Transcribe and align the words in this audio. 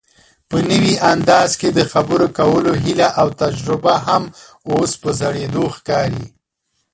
په 0.49 0.57
نوي 0.69 0.95
انداز 1.11 1.49
کې 1.59 1.69
دخبرو 1.79 2.27
کولو 2.39 2.71
هيله 2.83 3.07
اوتجربه 3.23 3.95
هم 4.07 4.23
اوس 4.69 4.91
په 5.01 5.09
زړېدو 5.19 5.63
ښکاري 5.75 6.25